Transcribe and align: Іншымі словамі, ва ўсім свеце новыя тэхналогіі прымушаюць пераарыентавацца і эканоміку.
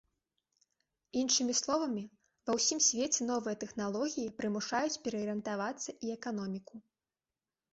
Іншымі 1.19 1.53
словамі, 1.59 2.03
ва 2.47 2.51
ўсім 2.59 2.79
свеце 2.87 3.21
новыя 3.31 3.55
тэхналогіі 3.65 4.33
прымушаюць 4.41 4.99
пераарыентавацца 5.05 5.89
і 6.07 6.15
эканоміку. 6.17 6.75